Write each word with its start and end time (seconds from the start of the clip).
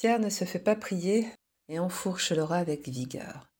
Pierre 0.00 0.18
ne 0.18 0.30
se 0.30 0.46
fait 0.46 0.58
pas 0.58 0.76
prier 0.76 1.28
et 1.68 1.78
enfourche 1.78 2.32
Laura 2.32 2.56
avec 2.56 2.88
vigueur. 2.88 3.52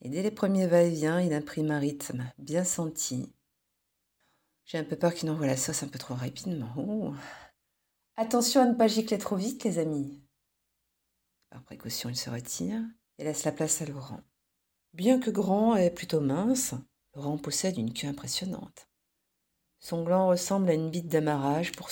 Et 0.00 0.08
dès 0.08 0.22
les 0.22 0.30
premiers 0.30 0.68
va-et-vient, 0.68 1.20
il 1.20 1.32
imprime 1.32 1.72
un 1.72 1.80
rythme 1.80 2.30
bien 2.38 2.62
senti. 2.62 3.34
J'ai 4.66 4.78
un 4.78 4.84
peu 4.84 4.94
peur 4.94 5.12
qu'il 5.12 5.28
envoie 5.28 5.48
la 5.48 5.56
sauce 5.56 5.82
un 5.82 5.88
peu 5.88 5.98
trop 5.98 6.14
rapidement. 6.14 7.12
Attention 8.14 8.60
à 8.60 8.66
ne 8.66 8.76
pas 8.76 8.86
gicler 8.86 9.18
trop 9.18 9.34
vite, 9.34 9.64
les 9.64 9.80
amis. 9.80 10.22
Par 11.50 11.64
précaution, 11.64 12.08
il 12.08 12.16
se 12.16 12.30
retire 12.30 12.80
et 13.18 13.24
laisse 13.24 13.42
la 13.42 13.50
place 13.50 13.82
à 13.82 13.86
Laurent. 13.86 14.20
Bien 14.92 15.18
que 15.18 15.30
grand 15.30 15.74
et 15.74 15.90
plutôt 15.90 16.20
mince, 16.20 16.74
Laurent 17.16 17.36
possède 17.36 17.78
une 17.78 17.92
queue 17.92 18.06
impressionnante. 18.06 18.86
Son 19.80 20.04
gland 20.04 20.28
ressemble 20.28 20.70
à 20.70 20.74
une 20.74 20.90
bite 20.90 21.08
d'amarrage 21.08 21.72
pour 21.72 21.90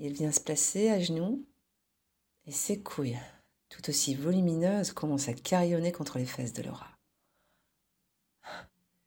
supercontainer. 0.00 0.06
Il 0.06 0.12
vient 0.12 0.32
se 0.32 0.40
placer 0.40 0.90
à 0.90 1.00
genoux 1.00 1.46
et 2.46 2.52
ses 2.52 2.82
couilles, 2.82 3.18
tout 3.68 3.88
aussi 3.88 4.14
volumineuses, 4.14 4.92
commencent 4.92 5.28
à 5.28 5.34
carillonner 5.34 5.92
contre 5.92 6.18
les 6.18 6.26
fesses 6.26 6.52
de 6.52 6.62
Laura. 6.62 6.88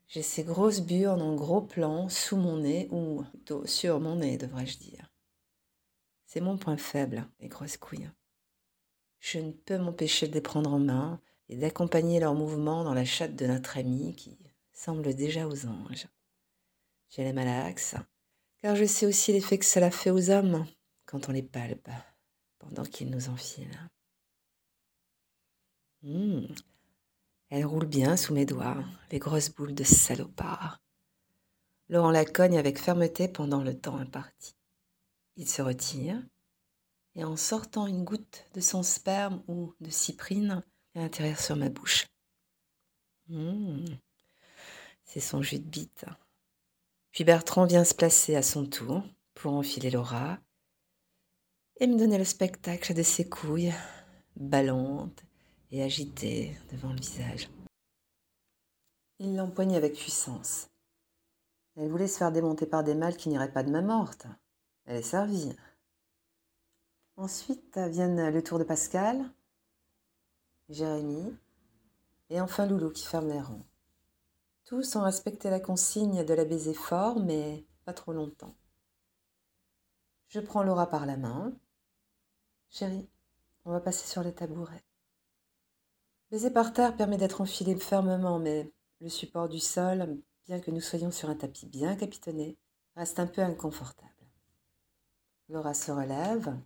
J'ai 0.08 0.22
ces 0.22 0.44
grosses 0.44 0.82
burnes 0.82 1.24
en 1.24 1.36
gros 1.36 1.62
plan 1.62 2.08
sous 2.08 2.38
mon 2.38 2.58
nez, 2.58 2.88
ou 2.92 3.24
sur 3.66 4.00
mon 4.00 4.18
nez, 4.18 4.38
devrais-je 4.38 4.78
dire. 4.78 5.10
C'est 6.28 6.42
mon 6.42 6.58
point 6.58 6.78
faible, 6.78 7.28
les 7.40 7.48
grosses 7.48 7.78
couilles. 7.78 8.12
Je 9.20 9.40
ne 9.40 9.52
peux 9.52 9.78
m'empêcher 9.78 10.28
de 10.28 10.34
les 10.34 10.42
prendre 10.42 10.72
en 10.72 10.80
main 10.80 11.20
et 11.50 11.58
d'accompagner 11.58 12.20
leurs 12.20 12.36
mouvements 12.36 12.84
dans 12.84 12.94
la 12.94 13.06
chatte 13.06 13.36
de 13.36 13.48
notre 13.48 13.78
ami 13.78 14.16
qui 14.16 14.38
semble 14.72 15.16
déjà 15.16 15.48
aux 15.48 15.66
anges. 15.66 16.08
J'ai 17.10 17.24
les 17.24 17.34
malax, 17.34 17.96
car 18.62 18.76
je 18.76 18.86
sais 18.86 19.06
aussi 19.06 19.34
l'effet 19.34 19.58
que 19.58 19.66
cela 19.66 19.92
fait 19.92 20.12
aux 20.12 20.30
hommes 20.30 20.66
quand 21.14 21.30
on 21.30 21.32
les 21.32 21.44
palpe 21.44 21.92
pendant 22.58 22.82
qu'ils 22.86 23.12
nous 23.12 23.30
enfilent. 23.30 23.88
Mmh. 26.02 26.48
Elle 27.50 27.68
roule 27.68 27.86
bien 27.86 28.18
sous 28.18 28.34
mes 28.34 28.48
doigts, 28.48 28.84
les 29.12 29.20
grosses 29.20 29.52
boules 29.52 29.76
de 29.76 29.84
salopard. 29.84 30.82
Laurent 31.88 32.10
la 32.10 32.26
cogne 32.26 32.58
avec 32.58 32.80
fermeté 32.80 33.28
pendant 33.28 33.62
le 33.62 33.80
temps 33.80 33.98
imparti. 33.98 34.56
Il 35.36 35.48
se 35.48 35.62
retire 35.62 36.20
et 37.14 37.24
en 37.24 37.38
sortant 37.38 37.86
une 37.86 38.04
goutte 38.04 38.48
de 38.56 38.60
son 38.60 38.82
sperme 38.82 39.44
ou 39.48 39.76
de 39.82 39.92
cyprine, 39.92 40.64
il 40.96 41.02
atterrir 41.02 41.40
sur 41.40 41.56
ma 41.56 41.70
bouche. 41.70 42.08
Mmh. 43.28 43.86
C'est 45.04 45.20
son 45.20 45.44
jus 45.44 45.60
de 45.60 45.70
bite. 45.70 46.06
Puis 47.12 47.24
Bertrand 47.24 47.68
vient 47.68 47.84
se 47.84 47.94
placer 47.94 48.36
à 48.36 48.42
son 48.42 48.66
tour 48.66 49.04
pour 49.36 49.54
enfiler 49.54 49.92
Laura 49.92 50.40
et 51.78 51.88
me 51.88 51.98
donner 51.98 52.18
le 52.18 52.24
spectacle 52.24 52.94
de 52.94 53.04
ses 53.04 53.28
couilles, 53.28 53.74
ballantes 54.36 55.24
et 55.72 55.84
agitées 55.84 56.56
devant 56.72 56.90
le 56.90 57.00
visage. 57.00 57.50
Il 59.20 59.36
l'empoigne 59.36 59.76
avec 59.76 59.96
puissance. 59.96 60.70
Elle 61.76 61.90
voulait 61.90 62.08
se 62.08 62.18
faire 62.18 62.32
démonter 62.32 62.66
par 62.66 62.84
des 62.84 62.94
mâles 62.94 63.18
qui 63.18 63.30
n'iraient 63.30 63.52
pas 63.52 63.64
de 63.64 63.72
main 63.72 63.82
morte. 63.82 64.28
Elle 64.86 64.98
est 64.98 65.02
servie. 65.02 65.56
Ensuite 67.16 67.78
viennent 67.78 68.30
le 68.30 68.44
tour 68.44 68.60
de 68.60 68.64
Pascal, 68.64 69.24
Jérémy 70.70 71.36
et 72.30 72.42
enfin 72.42 72.66
Loulou 72.66 72.92
qui 72.92 73.06
ferme 73.06 73.30
les 73.30 73.42
rangs. 73.42 73.66
Tous 74.66 74.96
ont 74.96 75.04
respecté 75.04 75.50
la 75.50 75.60
consigne 75.60 76.24
de 76.24 76.34
la 76.34 76.46
baiser 76.46 76.74
fort, 76.74 77.20
mais 77.20 77.66
pas 77.86 77.94
trop 77.94 78.14
longtemps. 78.14 78.56
Je 80.34 80.40
prends 80.40 80.64
Laura 80.64 80.90
par 80.90 81.06
la 81.06 81.16
main. 81.16 81.54
Chérie, 82.72 83.08
on 83.66 83.72
va 83.72 83.80
passer 83.80 84.08
sur 84.08 84.24
les 84.24 84.34
tabourets. 84.34 84.84
Baiser 86.32 86.50
par 86.50 86.74
terre 86.74 86.98
permet 86.98 87.18
d'être 87.18 87.42
enfilé 87.42 87.76
fermement, 87.76 88.40
mais 88.40 88.74
le 89.00 89.10
support 89.10 89.48
du 89.48 89.60
sol, 89.60 90.18
bien 90.48 90.60
que 90.60 90.72
nous 90.72 90.82
soyons 90.82 91.12
sur 91.12 91.30
un 91.30 91.36
tapis 91.36 91.68
bien 91.68 91.96
capitonné, 91.96 92.58
reste 92.96 93.20
un 93.20 93.28
peu 93.28 93.44
inconfortable. 93.44 94.10
Laura 95.50 95.76
se 95.76 95.92
relève. 95.92 96.58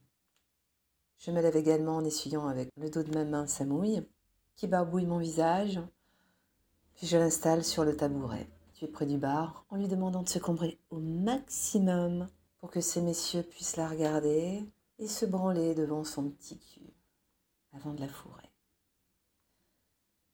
Je 1.18 1.31
me 1.31 1.42
lève 1.42 1.58
également 1.58 1.97
en 1.97 2.06
essuyant 2.06 2.47
avec 2.47 2.69
le 2.78 2.90
dos 2.90 3.03
de 3.03 3.13
ma 3.13 3.25
main 3.25 3.47
sa 3.47 3.66
mouille, 3.66 4.08
qui 4.56 4.68
barbouille 4.68 5.08
mon 5.08 5.19
visage, 5.19 5.81
puis 6.94 7.06
je 7.06 7.18
l'installe 7.18 7.66
sur 7.66 7.84
le 7.84 7.97
tabouret, 7.97 8.47
tu 8.75 8.86
es 8.86 8.88
près 8.88 9.06
du 9.06 9.18
bar, 9.18 9.66
en 9.68 9.75
lui 9.75 9.90
demandant 9.90 10.24
de 10.24 10.30
se 10.30 10.40
combrer 10.40 10.80
au 10.90 11.00
maximum 11.00 12.30
pour 12.59 12.72
que 12.72 12.81
ces 12.81 13.01
messieurs 13.01 13.44
puissent 13.44 13.78
la 13.78 13.88
regarder 13.88 14.66
et 15.00 15.07
se 15.07 15.25
branler 15.25 15.75
devant 15.75 16.03
son 16.03 16.29
petit 16.29 16.57
cul 16.57 16.94
avant 17.73 17.94
de 17.94 18.01
la 18.01 18.07
fourrer. 18.07 18.50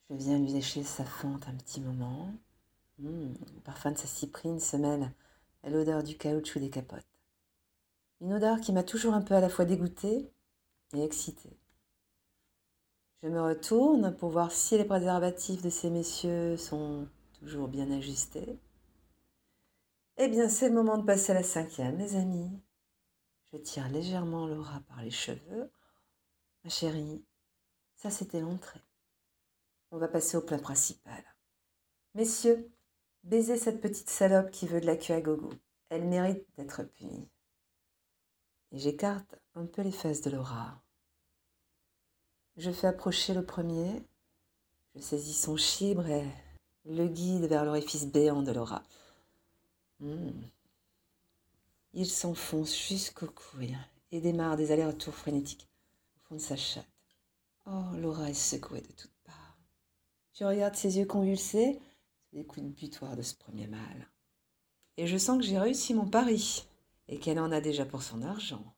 Je 0.09 0.15
viens 0.15 0.39
lui 0.39 0.51
lécher 0.51 0.83
sa 0.83 1.05
fente 1.05 1.47
un 1.47 1.55
petit 1.55 1.81
moment. 1.81 2.31
Le 2.99 3.33
parfum 3.63 3.91
de 3.91 3.97
sa 3.97 4.07
cyprine 4.07 4.59
se 4.59 4.77
mêle 4.77 5.11
à 5.63 5.69
l'odeur 5.69 6.03
du 6.03 6.17
caoutchouc 6.17 6.59
des 6.59 6.69
capotes. 6.69 7.05
Une 8.21 8.33
odeur 8.33 8.61
qui 8.61 8.71
m'a 8.71 8.83
toujours 8.83 9.13
un 9.13 9.21
peu 9.21 9.33
à 9.33 9.41
la 9.41 9.49
fois 9.49 9.65
dégoûtée 9.65 10.29
et 10.93 11.03
excitée. 11.03 11.57
Je 13.23 13.29
me 13.29 13.41
retourne 13.41 14.15
pour 14.15 14.29
voir 14.29 14.51
si 14.51 14.77
les 14.77 14.85
préservatifs 14.85 15.61
de 15.61 15.69
ces 15.69 15.89
messieurs 15.89 16.57
sont 16.57 17.07
toujours 17.39 17.67
bien 17.67 17.89
ajustés. 17.91 18.59
Eh 20.25 20.29
bien, 20.29 20.47
c'est 20.47 20.69
le 20.69 20.75
moment 20.75 20.97
de 20.97 21.03
passer 21.03 21.33
à 21.33 21.35
la 21.35 21.43
cinquième, 21.43 21.97
mes 21.97 22.15
amis. 22.15 22.49
Je 23.51 23.57
tire 23.57 23.89
légèrement 23.89 24.47
Laura 24.47 24.79
par 24.87 25.01
les 25.01 25.11
cheveux. 25.11 25.69
Ma 26.63 26.69
chérie, 26.69 27.25
ça 27.97 28.09
c'était 28.09 28.39
l'entrée. 28.39 28.79
On 29.91 29.97
va 29.97 30.07
passer 30.07 30.37
au 30.37 30.41
plat 30.41 30.59
principal. 30.59 31.21
Messieurs, 32.15 32.71
baisez 33.25 33.57
cette 33.57 33.81
petite 33.81 34.09
salope 34.09 34.49
qui 34.49 34.65
veut 34.65 34.79
de 34.79 34.85
la 34.85 34.95
queue 34.95 35.13
à 35.13 35.19
gogo. 35.19 35.49
Elle 35.89 36.05
mérite 36.05 36.47
d'être 36.55 36.83
punie. 36.83 37.27
Et 38.71 38.77
j'écarte 38.77 39.35
un 39.55 39.65
peu 39.65 39.81
les 39.81 39.91
fesses 39.91 40.21
de 40.21 40.29
Laura. 40.29 40.81
Je 42.55 42.71
fais 42.71 42.87
approcher 42.87 43.33
le 43.33 43.43
premier. 43.43 44.01
Je 44.95 45.01
saisis 45.01 45.33
son 45.33 45.57
chibre 45.57 46.07
et 46.07 46.25
le 46.85 47.07
guide 47.07 47.43
vers 47.43 47.65
l'orifice 47.65 48.05
béant 48.05 48.41
de 48.41 48.53
Laura. 48.53 48.83
Hmm. 50.03 50.31
Il 51.93 52.05
s'enfonce 52.05 52.77
jusqu'au 52.77 53.27
couilles 53.27 53.77
et 54.11 54.19
démarre 54.19 54.57
des 54.57 54.73
allers-retours 54.73 55.13
frénétiques 55.13 55.69
au 56.17 56.27
fond 56.27 56.35
de 56.35 56.41
sa 56.41 56.57
chatte. 56.57 56.85
Oh, 57.67 57.95
Laura 57.95 58.29
est 58.29 58.33
secouée 58.33 58.81
de 58.81 58.91
toutes 58.91 59.15
parts. 59.23 59.57
Je 60.33 60.43
regarde 60.43 60.75
ses 60.75 60.97
yeux 60.97 61.05
convulsés 61.05 61.79
sous 62.19 62.35
les 62.35 62.43
coups 62.43 62.65
de 62.65 62.71
butoir 62.71 63.15
de 63.15 63.21
ce 63.21 63.33
premier 63.33 63.67
mâle. 63.67 64.09
Et 64.97 65.07
je 65.07 65.17
sens 65.17 65.37
que 65.37 65.45
j'ai 65.45 65.57
réussi 65.57 65.93
mon 65.93 66.09
pari 66.09 66.65
et 67.07 67.17
qu'elle 67.17 67.39
en 67.39 67.53
a 67.53 67.61
déjà 67.61 67.85
pour 67.85 68.03
son 68.03 68.23
argent. 68.23 68.75